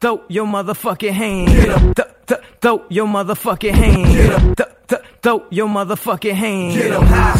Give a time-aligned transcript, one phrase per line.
[0.00, 1.52] throw your motherfucking hands.
[1.52, 4.14] Get up, th- th- throw your motherfucking hands.
[4.14, 6.74] Get up, th- th- throw your motherfucking hands.
[6.76, 7.38] Get up high.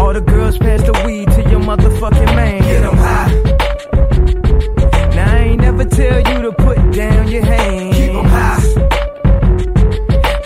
[0.00, 2.62] All the girls pass the weed to your motherfucking man.
[2.62, 3.32] Get them high.
[5.14, 7.96] Now I ain't never tell you to put down your hands.
[7.96, 8.62] Keep 'em high.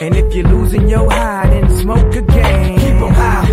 [0.01, 2.79] And if you're losing your high, then smoke again.
[2.79, 3.49] Keep 'em high.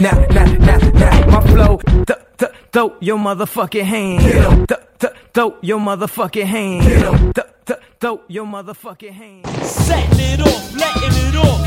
[0.00, 1.76] Now, now, now, now, my flow.
[2.06, 4.24] Th- th- throw your motherfucking hands.
[4.24, 4.66] Get 'em.
[4.66, 7.32] Th- th- throw your motherfucking 'em.
[7.32, 9.48] Th- th- throw your motherfucking hands.
[9.66, 11.58] Setting it off, letting it off.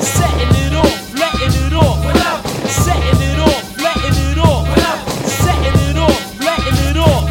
[0.00, 1.98] Setting it off, letting it off.
[2.70, 4.66] Setting it off, letting it off.
[5.26, 7.29] Setting it off, letting it off.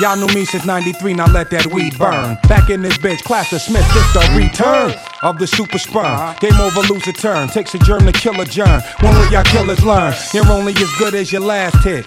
[0.00, 2.38] Y'all knew me since 93, now let that weed burn.
[2.48, 6.34] Back in this bitch, Class of Smith, it's the return of the super sperm.
[6.40, 7.48] Game over, lose a turn.
[7.48, 8.80] Takes a germ to kill a germ.
[9.00, 10.14] When will y'all killers learn?
[10.32, 12.06] You're only as good as your last hit.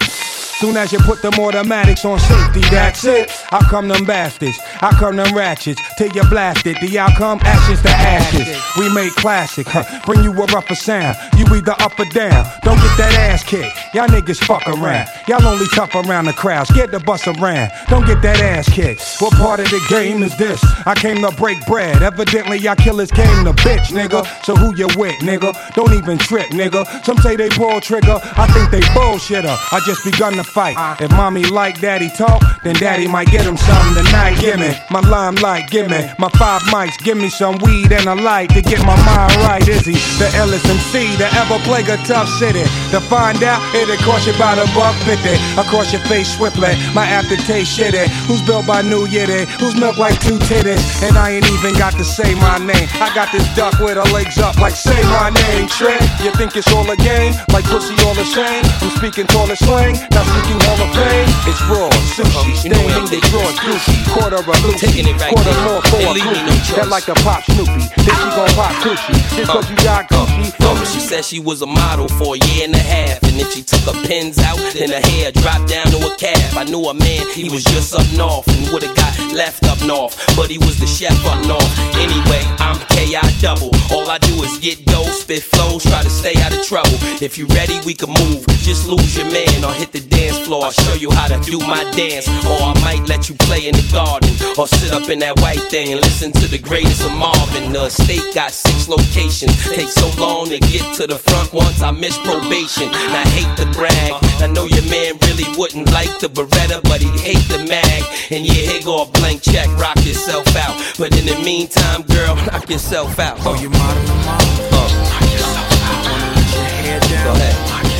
[0.58, 3.30] Soon as you put them automatics on safety, that's it.
[3.50, 6.80] I come them bastards, I come them ratchets, till you blast it.
[6.80, 8.56] The outcome, ashes to ashes.
[8.78, 9.84] We make classic, huh?
[10.06, 11.16] Bring you a rougher sound.
[11.36, 12.46] You either up or down.
[12.62, 13.76] Don't get that ass kicked.
[13.94, 15.08] Y'all niggas fuck around.
[15.28, 16.66] Y'all only tough around the crowd.
[16.68, 17.70] Scared to bust around.
[17.88, 19.02] Don't get that ass kicked.
[19.18, 20.62] What part of the game is this?
[20.86, 22.02] I came to break bread.
[22.02, 24.24] Evidently, y'all killers came to bitch, nigga.
[24.44, 25.52] So who you with, nigga?
[25.74, 26.86] Don't even trip, nigga.
[27.04, 28.18] Some say they pull trigger.
[28.36, 29.56] I think they bullshitter.
[29.72, 30.76] I just begun to fight.
[31.00, 34.38] If mommy like daddy talk, then daddy might get him something tonight.
[34.40, 38.14] Give me my limelight, give me my five mics, give me some weed and a
[38.14, 39.66] light to get my mind right.
[39.68, 42.62] Is he the LSMC MC to ever plague a tough city?
[42.92, 45.34] To find out, it'll cost you about a buck fifty.
[45.58, 48.06] Across your face swiftly, my aftertaste shitty.
[48.26, 49.46] Who's built by New Yitty?
[49.60, 50.82] Who's milk like two titties?
[51.02, 52.88] And I ain't even got to say my name.
[53.02, 55.68] I got this duck with her legs up, like say my name.
[55.68, 57.34] Trick, you think it's all a game?
[57.52, 58.62] Like pussy all the same?
[58.82, 59.96] I'm speaking taller slang,
[60.34, 61.28] speaking Hall of Fame.
[61.46, 63.56] It's raw, sushi, You know staining I'm the taking drawers,
[63.86, 64.10] it.
[64.10, 66.66] Quarter of Lucy, taking it right quarter more for a leave me no groupie.
[66.66, 66.76] choice.
[66.76, 67.84] That like a pop Snoopy.
[68.02, 69.14] Then she gon' pop Gucci.
[69.36, 70.50] Just cause you got Gucci.
[70.64, 73.22] Uh, she said she was a model for a year and a half.
[73.24, 76.56] And then she took her pins out, then her hair dropped down to a calf.
[76.56, 80.16] I knew a man, he was just up north and would've got left up north.
[80.36, 81.68] But he was the chef up north.
[82.00, 83.70] Anyway, I'm KI double.
[83.92, 86.96] All I do is get dough, spit flows, try to stay out of trouble.
[87.20, 88.46] If you ready, we can move.
[88.64, 90.64] Just lose your man or hit the dance floor.
[90.64, 92.28] I'll show you how to do my dance.
[92.48, 94.30] Or I might let you play in the garden.
[94.58, 97.72] Or sit up in that white thing and listen to the greatest of Marvin.
[97.72, 99.52] The state got six locations.
[99.68, 102.88] Take so long to get to the front once I miss probation.
[102.88, 104.12] And I hate to brag.
[104.40, 108.02] I know your man really wouldn't like the Beretta, but he'd hate the mag.
[108.30, 110.74] And yeah, here go a blank check, rock yourself out.
[110.98, 113.36] But in the meantime, girl, knock yourself out.
[113.44, 114.40] Oh, you modeling, mom?
[114.72, 114.88] Uh.
[115.10, 116.02] Knock yourself out.
[116.08, 117.24] Wanna let your hair down?
[117.24, 117.93] Go ahead.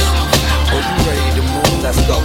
[1.85, 2.17] Let's go.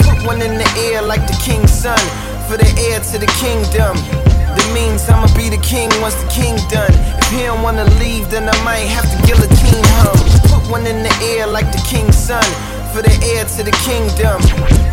[0.00, 1.98] Put one in the air like the king's son.
[2.48, 3.96] For the heir to the kingdom.
[4.56, 6.88] That means I'ma be the king once the king done.
[7.20, 10.16] If he don't wanna leave, then I might have to guillotine him.
[10.48, 12.81] Put one in the air like the king's son.
[12.92, 14.36] For the heir to the kingdom.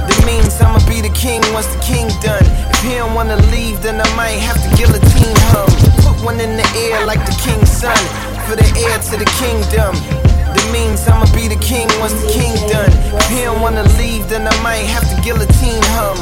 [0.08, 2.48] That means I'ma be the king once the king done.
[2.72, 5.68] If he don't wanna leave, then I might have to guillotine him.
[6.08, 8.00] Put one in the air like the king's son.
[8.48, 10.00] For the heir to the kingdom.
[10.56, 12.88] That means I'ma be the king once the king done.
[13.20, 16.16] If he don't wanna leave, then I might have to guillotine him.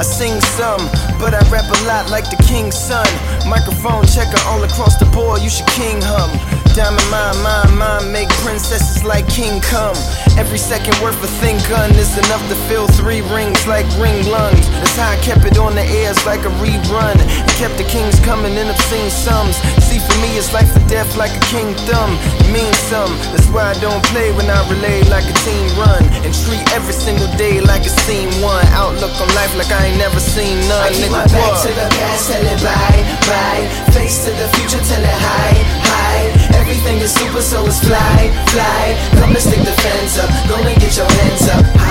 [0.00, 0.80] I sing some,
[1.20, 3.06] but I rap a lot like the king's son.
[3.44, 6.57] Microphone checker all across the board, you should king hum.
[6.78, 9.98] Diamond mine, mine, mine, make princesses like King come.
[10.38, 14.70] Every second worth a thin gun is enough to fill three rings like ring lungs.
[14.78, 17.18] That's how I kept it on the airs like a rerun.
[17.18, 19.58] And kept the kings coming in obscene sums.
[19.90, 22.14] See, for me, it's life or death like a king thumb.
[22.46, 23.10] It means some.
[23.34, 26.06] That's why I don't play when I relay like a team run.
[26.22, 28.62] And treat every single day like a scene one.
[28.70, 30.86] Outlook on life like I ain't never seen none.
[30.86, 31.66] I keep Nigga, my back what?
[31.66, 33.66] to the past, tell it bye, bye.
[33.90, 35.58] Face to the future, tell it hi,
[35.90, 36.37] hi.
[36.68, 39.20] Everything is super, so it's fly, fly.
[39.20, 40.28] Come and stick the fence up.
[40.48, 41.88] Go and get your hands up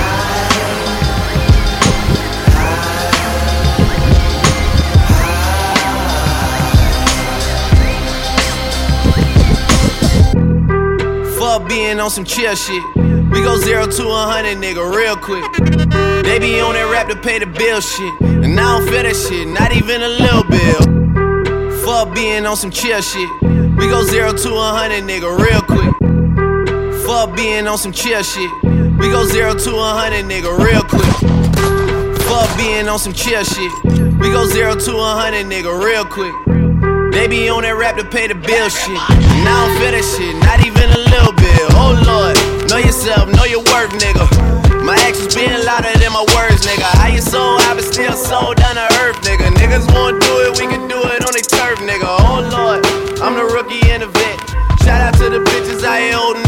[11.68, 12.82] being on some chill shit.
[12.96, 15.44] We go zero to a hundred, nigga, real quick.
[16.24, 18.20] They be on that rap to pay the bill shit.
[18.20, 21.84] And I don't feel that shit, not even a little bill.
[21.84, 23.57] Fuck being on some chill shit.
[23.78, 25.94] We go zero to a hundred, nigga, real quick.
[27.06, 28.50] Fuck being on some chill shit.
[28.98, 31.14] We go zero to a hundred, nigga, real quick.
[32.28, 33.72] Fuck being on some chill shit.
[34.18, 36.34] We go zero to a hundred, nigga, real quick.
[37.12, 38.94] They be on that rap to pay the bill shit.
[38.94, 41.62] And I don't that shit, not even a little bit.
[41.74, 42.38] Oh lord,
[42.70, 44.22] know yourself, know your worth, nigga.
[44.86, 46.86] My actions being louder than my words, nigga.
[46.94, 49.50] How you so high but still so down to earth, nigga.
[49.58, 52.06] Niggas wanna do it, we can do it on the turf, nigga.
[52.06, 52.86] Oh lord,
[53.70, 54.40] And the vet.
[54.80, 56.47] Shout out to the bitches I here holding.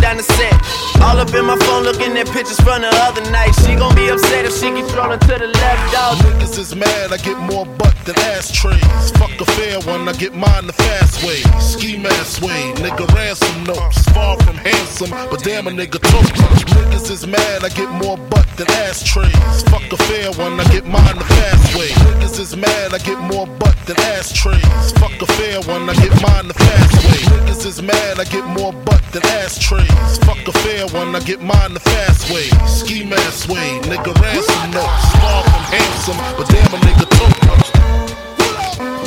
[1.03, 3.53] All up in my phone looking at pictures from the other night.
[3.65, 6.19] She gon' be upset if she keep scrolling to the left, dog.
[6.19, 9.11] Niggas is mad, I get more butt than ashtrays.
[9.19, 11.41] Fuck a fair one, I get mine the fast way.
[11.59, 14.05] Ski mask way, nigga ransom notes.
[14.11, 16.35] Far from handsome, but damn a nigga tote.
[16.77, 19.63] Niggas is mad, I get more butt than ashtrays.
[19.73, 21.89] Fuck a fair one, I get mine the fast way.
[21.89, 24.93] Niggas is mad, I get more butt than ashtrays.
[25.01, 27.21] Fuck a fair one, I get mine the fast way.
[27.33, 30.19] Niggas is mad, I get more butt than ashtrays.
[30.27, 32.49] Fuck a fair one, I get mine the fast way.
[32.67, 35.11] Ski mask way, nigga ransom notes.
[35.21, 37.41] Far from handsome, but damn a nigga tote.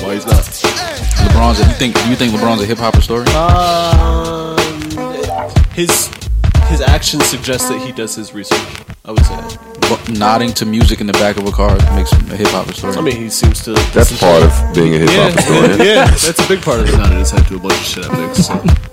[0.04, 0.44] Why is that?
[1.28, 1.60] LeBron's.
[1.60, 1.96] A, you think?
[1.96, 3.28] Do you think LeBron's a hip hop historian?
[3.36, 4.58] Um,
[5.74, 6.10] his
[6.68, 8.60] his actions suggest that he does his research.
[9.06, 9.36] I would say.
[9.90, 12.68] But nodding to music in the back of a car makes him a hip hop
[12.68, 13.00] historian.
[13.00, 13.74] I mean, he seems to.
[13.94, 15.80] That's part of being a hip hop Yeah, historian.
[15.88, 16.98] yeah, that's a big part of it.
[16.98, 18.06] Nodded his head to a bunch of shit.
[18.06, 18.36] I think.
[18.36, 18.93] So.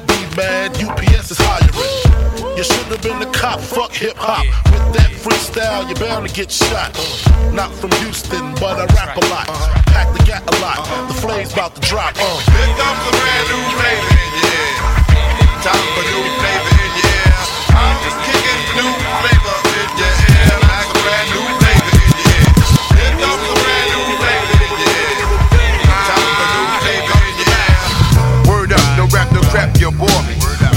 [0.35, 2.57] mad, UPS is hiring.
[2.57, 4.45] You should have been a cop, fuck hip hop.
[4.71, 6.93] With that freestyle, you're bound to get shot.
[7.53, 9.47] Not from Houston, but I rap a lot.
[9.87, 10.85] Pack the gat a lot.
[11.07, 12.13] The flame's about to drop.
[12.17, 12.37] Uh.
[12.51, 13.91] Here comes a brand new your
[14.45, 14.69] ear.
[15.63, 16.70] Time for new flavor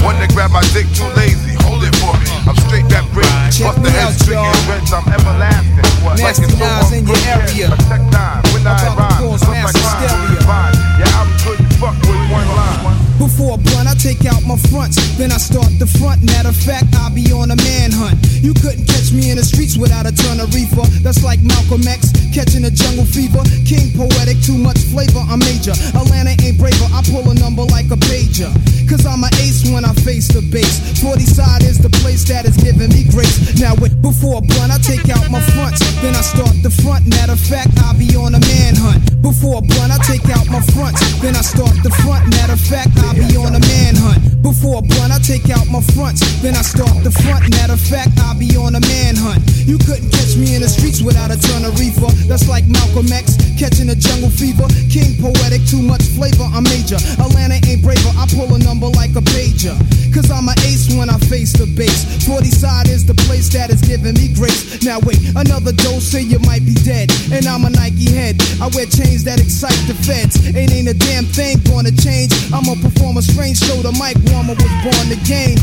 [0.05, 2.29] One to grab my dick, too lazy, hold it for me.
[2.45, 4.53] I'm straight rich, Check bust the head y'all.
[4.69, 5.81] rich, I'm everlasting.
[6.05, 6.21] What?
[6.21, 7.73] Nasty like so in your area.
[7.73, 12.45] a tech nine, when I rhyme, look like mine, Yeah, I'm good, fuck with one
[12.53, 13.01] line.
[13.17, 16.21] Before a blunt, I take out my fronts, then I start the front.
[16.21, 18.21] Matter of fact, I'll be on a manhunt.
[18.45, 20.85] You couldn't catch me in the streets without a ton of reefer.
[21.01, 23.41] That's like Malcolm X catching a jungle fever.
[23.65, 25.73] King poetic, too much flavor, I'm major.
[25.97, 28.53] Atlanta ain't braver, I pull a number like a pager.
[28.85, 30.77] Cause I'm an ace when I face the base.
[31.01, 33.57] 40 side is the place that is giving me grace.
[33.57, 37.09] Now, with, before a blunt, I take out my fronts, then I start the front.
[37.09, 39.14] Matter of fact, I'll be on a manhunt.
[39.25, 42.29] Before a blunt, I take out my fronts, then I start the front.
[42.29, 44.21] Matter of fact, I'll be on a manhunt.
[44.43, 47.49] Before a blunt, I take out my fronts, then I start the front.
[47.49, 49.41] Matter of fact, I'll be on a manhunt.
[49.65, 52.05] You couldn't catch me in the streets without a ton of reefer.
[52.29, 54.67] That's like Malcolm X catching a jungle fever.
[54.91, 56.99] King poetic, too much flavor, I'm major.
[57.17, 59.75] Atlanta ain't braver, I pull a number like a pager.
[60.13, 62.03] Cause I'm an ace when I face the base.
[62.27, 64.83] 40 side is the place that is giving me grace.
[64.83, 67.11] Now wait, another dose, say you might be dead.
[67.31, 68.39] And I'm a Nike head.
[68.61, 70.39] I wear chains that excite the feds.
[70.55, 72.31] Ain't ain't a damn thing gonna change.
[72.51, 75.59] I'm a performer strange, show, the mic warmer was born to game.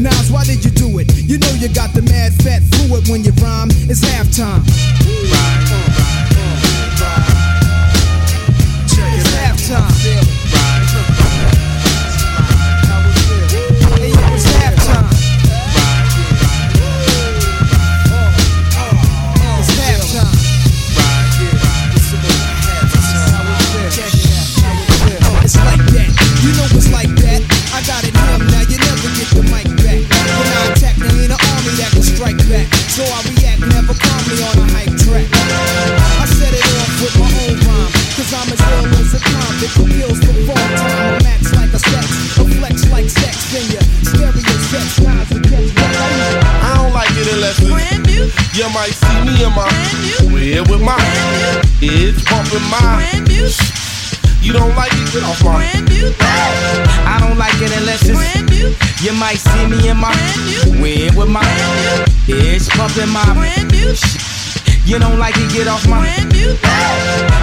[0.00, 1.08] Nas, why did you do it?
[1.16, 3.68] You know you got the mad fat fluid when you rhyme.
[3.88, 4.64] It's halftime.
[4.66, 5.93] It's
[9.70, 10.23] halftime.
[39.64, 41.22] A convict who fall time.
[41.24, 43.52] Max like a sex, a flex like sex.
[43.52, 48.92] Then your stereo sex lines will catch I don't like it unless it's You might
[48.92, 49.70] see me in my
[50.32, 50.98] Weird with my
[51.80, 52.98] It's bumping my
[54.42, 55.12] You don't like it?
[55.12, 55.62] Get off my
[57.06, 60.14] I don't like it unless it's You might see me in my
[60.80, 61.44] whip with my
[62.26, 64.33] bitch pumping my
[64.84, 66.04] You don't like it, get off my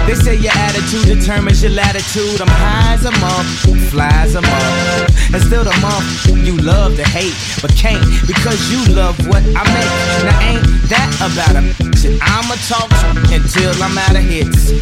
[0.06, 2.40] They say your attitude determines your latitude.
[2.40, 5.34] I'm high as a month, fly as a month.
[5.34, 9.62] And still the month you love to hate, but can't because you love what I
[9.74, 9.92] make.
[10.26, 11.62] Now ain't that about a
[11.96, 12.18] shit?
[12.18, 12.90] I'ma talk
[13.30, 14.74] until I'm out of hits.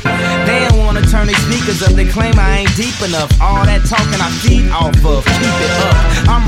[0.49, 3.31] They don't wanna turn their speakers up, they claim I ain't deep enough.
[3.41, 6.29] All that talking I feed off of, keep it up.
[6.33, 6.40] I'm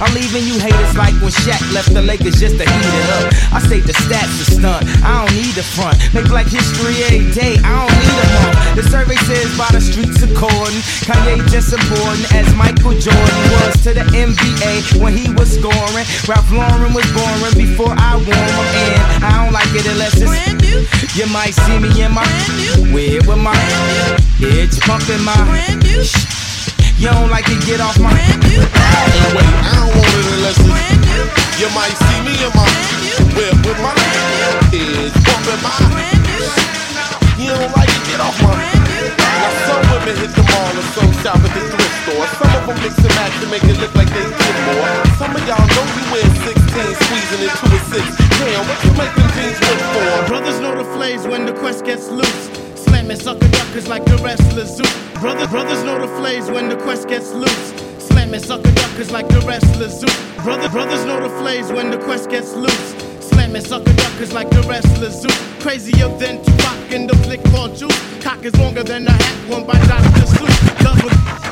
[0.00, 3.34] I'm leaving you haters like when Shaq left the Lakers just to heat it up.
[3.50, 5.98] I say the stats are stunt, I don't need the front.
[6.14, 8.58] Make black history every day, I don't need a month.
[8.78, 13.90] The survey says by the streets according, Kanye just important as Michael Jordan was to
[13.94, 16.06] the NBA when he was scoring.
[16.30, 18.98] Ralph Lauren was boring before I wore him in.
[19.26, 20.86] I don't like it unless it's brand new.
[21.18, 22.94] You might see me in my brand new.
[22.94, 23.56] whip with my
[24.38, 26.47] bitch pumping my brand new.
[26.98, 28.58] You don't like it, get off my brand new.
[28.58, 31.30] And wait, I don't want it unless it's brand new.
[31.62, 32.66] You might see me in my
[33.38, 33.94] whip with my
[34.74, 36.42] kids bumping my brand new.
[37.38, 41.12] You don't like it, get off my Now some women hit the mall and some
[41.22, 42.26] shop at the thrift store.
[42.34, 44.90] Some of them mix and match to make it look like they get more.
[45.22, 48.06] Some of y'all know we wear 16, squeezing into a six.
[48.42, 50.34] Damn, what you make them jeans look for?
[50.34, 52.67] Brothers know the flames when the quest gets loose.
[52.98, 55.20] Slamming sucker duckers like the wrestlers Zeus.
[55.20, 57.70] Brothers, brothers know the flames when the quest gets loose.
[58.00, 60.42] Slamming sucker duckers like the wrestlers Zeus.
[60.42, 62.90] Brothers, brothers know the flames when the quest gets loose.
[63.20, 65.62] Slamming sucker duckers like the wrestlers Zeus.
[65.62, 67.96] Crazier than Tupac in the flick called Juice.
[68.20, 70.26] Cock is longer than a hat worn by Dr.
[70.26, 70.82] Seuss.
[70.82, 71.47] Double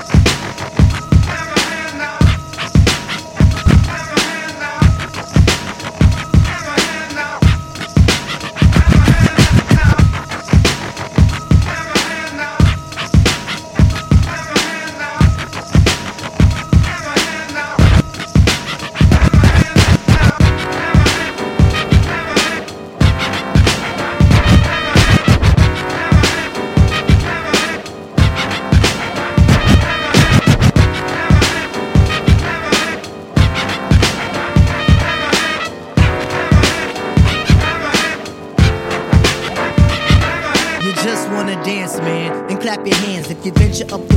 [43.79, 43.93] hands.
[43.93, 44.16] If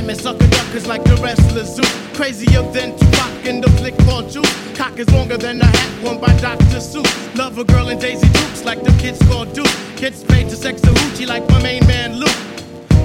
[0.00, 2.16] Slamming sucker duckers like the wrestlers Zeus.
[2.16, 4.50] Crazier than Tupac in the flick called Juice.
[4.74, 6.80] Cock is longer than a hat worn by Dr.
[6.80, 7.36] Seuss.
[7.36, 9.68] Love a girl in Daisy Dukes like the kids called Duke.
[9.96, 12.59] Gets paid to sex a hoochie like my main man Luke.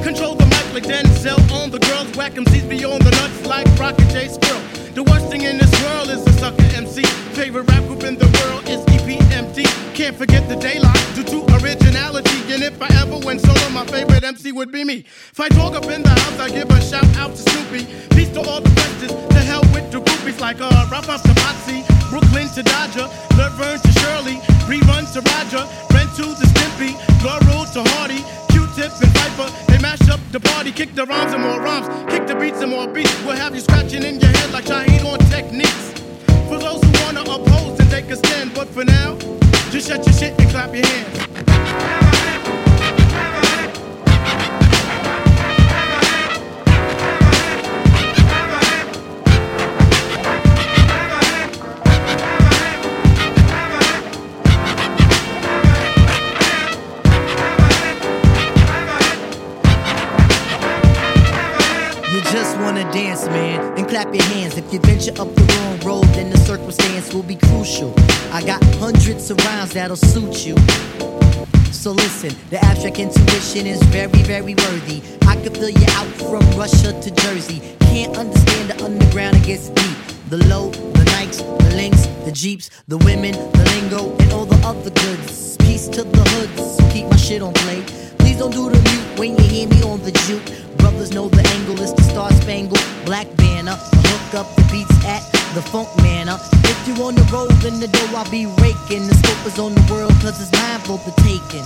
[0.06, 2.16] Control the mic like Denzel on the girls.
[2.16, 4.62] Whack MCs beyond the nuts like Rocket J Squirrel.
[4.94, 7.02] The worst thing in this world is a sucker MC.
[7.34, 9.66] Favorite rap group in the world is EPMD.
[9.96, 12.38] Can't forget the daylight due to originality.
[12.54, 15.10] And if I ever went solo, my favorite MC would be me.
[15.34, 17.90] If I talk up in the house, I give a shout out to Snoopy.
[18.14, 19.10] Peace to all the questions.
[19.10, 21.82] To hell with the groupies like uh, Ralph to Potsy,
[22.12, 23.10] Brooklyn to Dodger,
[23.42, 24.38] Laverne to Shirley,
[24.70, 25.66] Rerun to Roger,
[25.98, 26.94] Ren to the Stimpy,
[27.26, 28.22] Laurel to Hardy,
[28.56, 29.68] Q-Tip and Phifer.
[29.68, 32.72] They mash up the party, kick the rhymes and more rhymes, kick the beats and
[32.72, 33.14] more beats.
[33.26, 35.92] We'll have you scratching in your head like Shaheed on Technics.
[36.48, 39.18] For those who wanna oppose and take a stand, but for now,
[39.72, 41.15] just shut your shit and clap your hands.
[69.76, 70.56] That'll suit you.
[71.74, 75.04] So listen, the abstract intuition is very, very worthy.
[75.28, 77.62] I could fill you out from Russia to Jersey.
[77.82, 79.98] Can't understand the underground, it gets deep.
[80.30, 84.56] The low, the Nikes, the links, the Jeeps, the women, the lingo, and all the
[84.66, 85.58] other goods.
[85.58, 87.84] Peace to the hoods, keep my shit on play.
[88.20, 90.65] Please don't do the mute when you hear me on the juke.
[90.86, 93.74] Brothers know the angle is the star spangled black banner.
[93.74, 95.24] Hook up the beats at
[95.56, 96.38] the funk manner.
[96.62, 99.08] If you on the road, then the dough I'll be raking.
[99.08, 101.66] The scope is on the world, cause it's mine for the taking.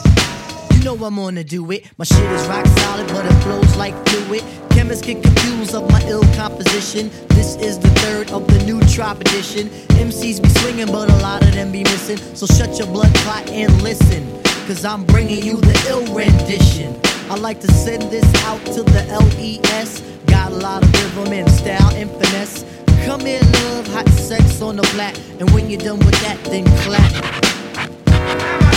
[0.71, 1.83] You know I'm gonna do it.
[1.97, 4.41] My shit is rock solid, but it flows like fluid.
[4.69, 7.11] Chemists get confused of my ill composition.
[7.35, 9.67] This is the third of the new Trop edition.
[9.99, 12.17] MCs be swinging, but a lot of them be missing.
[12.37, 14.23] So shut your blood clot and listen.
[14.69, 16.95] Cause I'm bringing you the ill rendition.
[17.31, 20.01] I like to send this out to the LES.
[20.27, 22.63] Got a lot of rhythm and style and finesse.
[23.03, 25.19] Come here, love, hot sex on the flat.
[25.39, 28.68] And when you're done with that, then clap.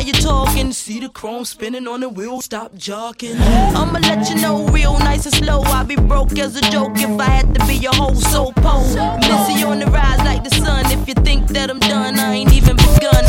[0.00, 0.72] Why you talking.
[0.72, 3.36] See the chrome spinning on the wheel, stop jogging.
[3.76, 5.60] I'ma let you know real nice and slow.
[5.64, 8.84] I'll be broke as a joke if I had to be your whole soul pole.
[9.18, 10.86] Missy on the rise like the sun.
[10.86, 13.24] If you think that I'm done, I ain't even begun.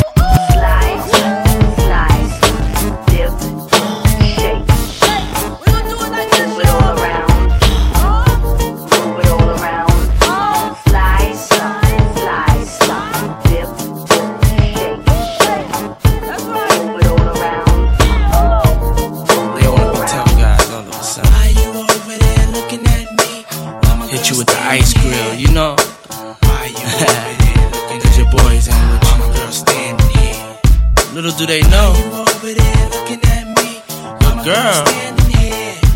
[0.52, 1.51] Slice,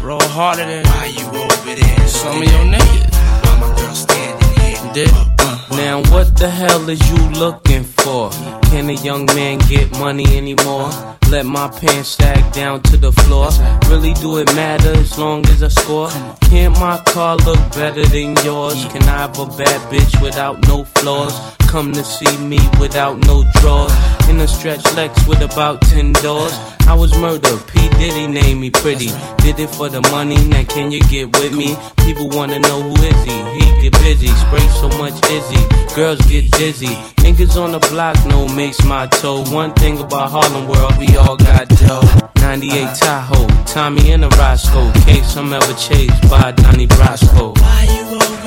[0.07, 3.61] roll harder than Why you over there some of your niggas.
[3.61, 4.93] My girl standing here.
[4.95, 5.11] Did?
[5.11, 5.77] Uh, uh.
[5.77, 8.31] Now what the hell is you looking for?
[8.77, 10.91] Can a young man get money anymore?
[11.31, 13.49] Let my pants sag down to the floor.
[13.89, 16.11] Really do it matter as long as I score?
[16.43, 18.85] Can't my car look better than yours?
[18.93, 21.33] Can I have a bad bitch without no flaws?
[21.69, 23.93] Come to see me without no drawers.
[24.29, 26.53] In a stretch Lex with about 10 doors.
[26.87, 27.89] I was murdered, P.
[27.99, 29.11] Diddy named me pretty.
[29.39, 31.77] Did it for the money, now can you get with me?
[32.05, 33.37] People wanna know who is he?
[33.59, 35.63] He get busy, spray so much izzy.
[35.97, 36.95] Girls get dizzy.
[37.27, 38.47] Niggas on the block no
[38.85, 39.45] my toe.
[39.53, 42.31] One thing about Harlem World, we all got dough.
[42.41, 44.93] 98 Tahoe, Tommy and a Roscoe.
[45.05, 47.57] Case I'm ever chased by Donnie Brasco.
[47.61, 48.46] Why you over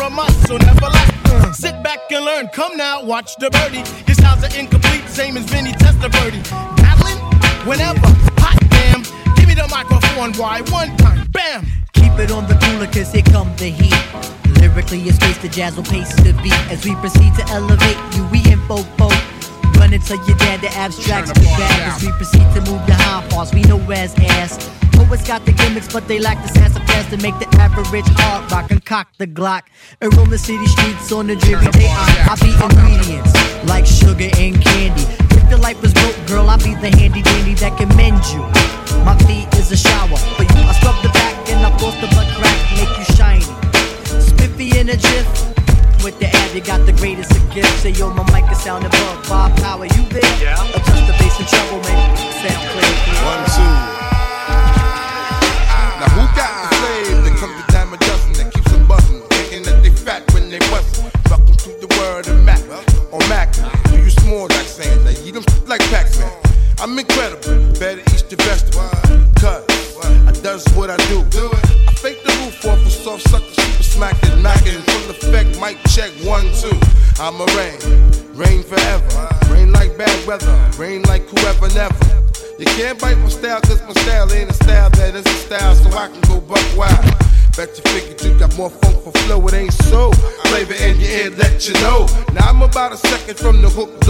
[0.00, 0.46] a must.
[0.46, 1.54] So never lack.
[1.54, 2.48] Sit back and learn.
[2.48, 3.84] Come now, watch the birdie.
[4.06, 6.42] His styles are incomplete, same as Vinny birdie
[6.80, 7.18] Battling
[7.66, 8.08] whenever.
[8.40, 9.02] Hot damn.
[9.36, 10.60] Give me the microphone, why?
[10.70, 11.66] One time, bam.
[11.92, 13.96] Keep it on the cooler, cause here come the heat.
[14.60, 18.24] Lyrically, it's space the jazz will pace the beat as we proceed to elevate you.
[18.30, 19.14] We info folk.
[19.76, 22.96] Run it to your dad, the abstracts be bad as we proceed to move your
[22.96, 23.52] high parts.
[23.52, 24.81] We know as ass.
[24.92, 28.06] Poets got the gimmicks, but they lack the sass of fast to make the average
[28.18, 29.62] hard rock and cock the Glock.
[30.00, 31.88] And roam the city streets on the dreary day.
[31.88, 33.32] I, I be ingredients
[33.68, 35.04] like sugar and candy.
[35.36, 38.42] If your life was broke, girl, I be the handy dandy that can mend you.
[39.04, 40.62] My feet is a shower for you.
[40.64, 43.46] I scrub the back and I force the blood crack, make you shiny.
[44.20, 45.26] Spiffy in a jiff.
[46.02, 47.70] With the ab, you got the greatest of gifts.
[47.82, 49.86] Say yo, my mic is sound above five power.
[49.86, 50.22] You there?
[50.42, 50.58] Yeah.
[50.74, 52.16] Adjust the bass and treble, man.
[52.42, 52.92] Sound clear.
[53.22, 54.11] One, two.
[67.02, 67.78] incredible.
[67.78, 69.34] Better eat the best one.
[69.34, 69.66] Cut.
[70.26, 71.22] I does what I do.
[71.30, 71.64] do it.
[71.88, 74.80] I fake the roof off a soft sucker, super smack it, knocking.
[74.82, 76.78] Full effect, mic check, one, two.
[77.18, 77.78] I'm a rain,
[78.34, 79.28] rain forever.
[79.50, 82.06] Rain like bad weather, rain like whoever never.
[82.58, 85.74] You can't bite my style, cause my style ain't a style that is a style,
[85.74, 87.04] so I can go buck wild.
[87.56, 90.12] Bet you figured you got more funk for flow, it ain't so.
[90.48, 92.06] Flavor in your ear, let you know.
[92.32, 94.01] Now I'm about a second from the hook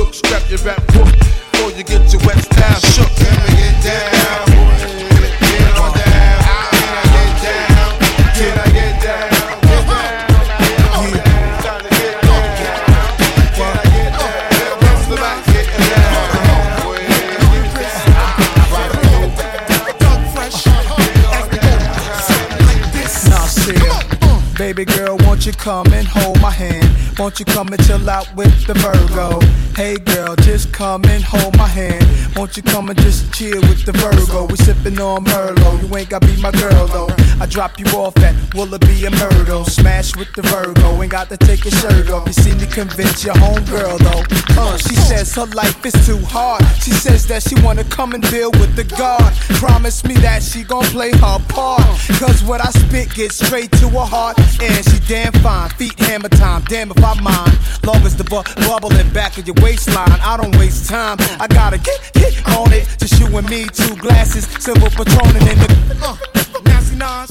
[27.22, 29.38] Won't you come and chill out with the Virgo?
[29.76, 32.11] Hey girl, just come and hold my hand.
[32.42, 34.46] Won't you come and just chill with the Virgo?
[34.46, 35.80] We sippin' on Merlot.
[35.80, 37.06] You ain't gotta be my girl though.
[37.40, 39.64] I drop you off at Willoughby and Myrtle.
[39.64, 41.00] Smash with the Virgo.
[41.00, 42.26] Ain't got to take your shirt off.
[42.26, 44.60] You see me convince your homegirl though.
[44.60, 46.64] Uh, she says her life is too hard.
[46.82, 49.32] She says that she wanna come and deal with the God.
[49.62, 51.86] Promise me that she gon' play her part.
[52.18, 54.36] Cause what I spit gets straight to her heart.
[54.60, 55.70] And she damn fine.
[55.70, 56.64] Feet hammer time.
[56.64, 57.56] Damn if I mind.
[57.84, 60.18] Long as the bu- bubble in back of your waistline.
[60.20, 61.18] I don't waste time.
[61.38, 62.00] I gotta get
[62.32, 62.86] hit on it.
[62.98, 64.46] Just you and me, two glasses.
[64.62, 65.68] Silver patronin in the.
[66.02, 66.16] Uh,
[66.64, 67.30] Nasty Nas.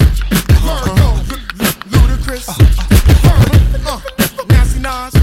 [0.62, 1.10] Virgo.
[1.92, 2.48] Ludacris.
[3.86, 4.00] Uh,
[4.50, 5.14] Nasty Nas.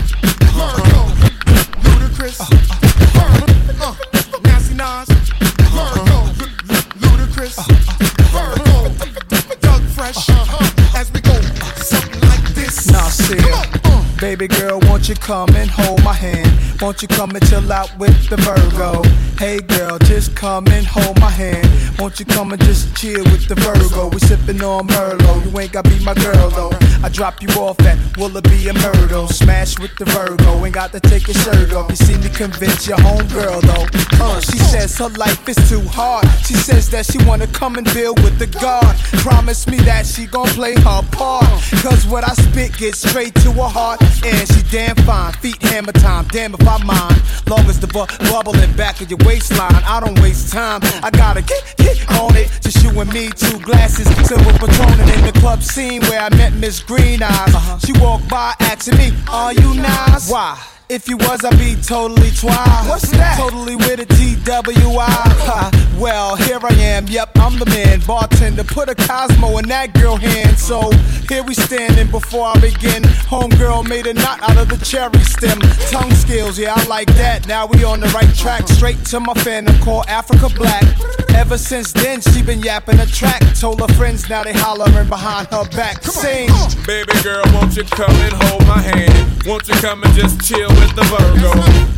[0.56, 1.02] Virgo.
[1.84, 2.40] Ludacris.
[3.80, 3.94] Uh,
[4.42, 5.08] Nasty Nas.
[5.74, 6.18] Virgo.
[7.02, 7.56] Ludacris.
[8.32, 8.76] Virgo.
[9.60, 10.28] Doug Fresh.
[10.96, 11.34] As we go.
[11.76, 12.90] Something like this.
[12.90, 13.38] Nasir.
[14.20, 16.80] Baby girl, won't you come and hold my hand?
[16.80, 19.02] Won't you come and chill out with the Virgo?
[19.38, 21.66] Hey girl, just come and hold my hand.
[22.00, 24.08] Won't you come and just chill with the Virgo?
[24.08, 25.44] We sippin' on Merlot.
[25.44, 26.72] You ain't gotta be my girl though.
[27.04, 29.28] I drop you off at Willoughby and Myrtle.
[29.28, 30.64] Smash with the Virgo.
[30.64, 31.90] Ain't got to take your shirt off.
[31.90, 33.86] You see me convince your homegirl though.
[34.20, 36.26] Uh, she says her life is too hard.
[36.44, 38.96] She says that she wanna come and build with the God.
[39.22, 41.46] Promise me that she gon' play her part.
[41.82, 44.02] Cause what I spit gets straight to her heart.
[44.24, 45.32] And she damn fine.
[45.34, 46.26] Feet hammer time.
[46.28, 47.22] Damn if I mind.
[47.48, 49.82] Long as the bu- bubble in back of your waistline.
[49.84, 50.80] I don't waste time.
[51.02, 52.50] I gotta get, get on it.
[52.62, 54.06] Just you and me, two glasses.
[54.26, 57.54] Silver patronin in the club scene where I met Miss Green Eyes.
[57.54, 57.78] Uh-huh.
[57.78, 60.30] She walked by asking me, Are you nice?
[60.30, 60.58] Why?
[60.90, 62.88] If you was, I'd be totally twice.
[62.88, 63.36] What's that?
[63.36, 65.04] Totally with a TWI.
[65.04, 67.06] Ha, well, here I am.
[67.06, 68.00] Yep, I'm the man.
[68.06, 70.58] Bartender, put a Cosmo in that girl hand.
[70.58, 70.90] So
[71.28, 73.02] here we standing before I begin.
[73.28, 75.60] Homegirl made a knot out of the cherry stem.
[75.90, 77.46] Tongue skills, yeah, I like that.
[77.46, 78.66] Now we on the right track.
[78.66, 80.84] Straight to my fandom called Africa Black.
[81.34, 83.42] Ever since then, she been yapping a track.
[83.60, 86.02] Told her friends, now they hollering behind her back.
[86.02, 86.48] Sing.
[86.86, 89.27] Baby girl, won't you come and hold my hand?
[89.46, 91.52] Won't you come and just chill with the Virgo?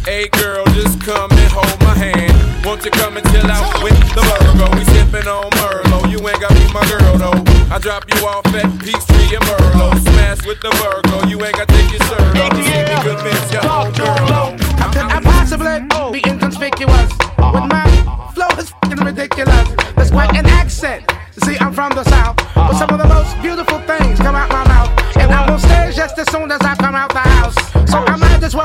[0.04, 2.64] Hey girl, just come and hold my hand.
[2.64, 4.70] Won't you come and chill out with the Virgo?
[4.76, 6.10] We sippin' on Merlot.
[6.10, 7.40] You ain't gotta be my girl though.
[7.72, 9.98] I drop you off at Peachtree and Merlot.
[9.98, 11.26] Smash with the Virgo.
[11.26, 12.56] You ain't gotta take your shirt off.
[12.56, 14.50] You see me convince your homegirl though.
[14.76, 15.80] How could I possibly
[16.12, 17.86] be inconspicuous with my
[18.34, 19.68] flow is fing ridiculous?
[19.96, 21.04] There's quite an accent.
[21.44, 23.69] See, I'm from the south, but some of the most beautiful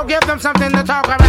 [0.06, 1.25] give them something to talk about.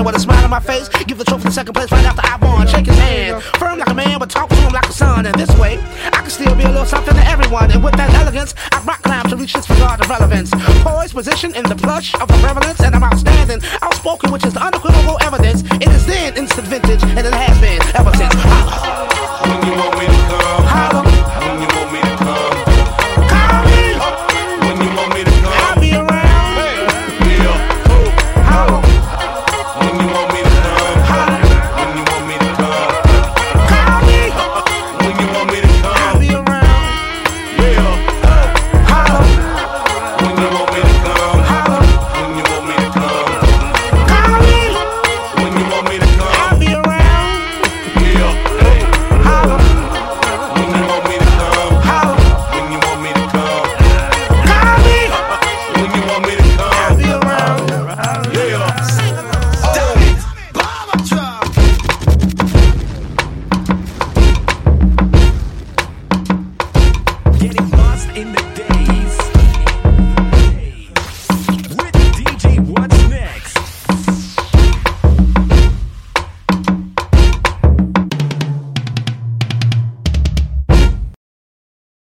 [0.00, 2.22] I'm with a smile on my face, give the trophy to second place right after
[2.24, 2.66] I won.
[2.66, 5.26] Shake his hand, firm like a man, but talk to him like a son.
[5.26, 7.70] And this way, I can still be a little something to everyone.
[7.70, 10.50] And with that elegance, I rock climb to reach this regard of relevance.
[10.82, 14.62] Poised position in the plush of the prevalence, and I'm outstanding, outspoken, which is the
[14.62, 15.62] unequivocal evidence.
[15.80, 18.13] It is then instant vintage, and it has been ever.